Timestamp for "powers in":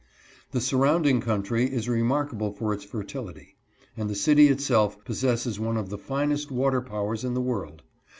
6.81-7.35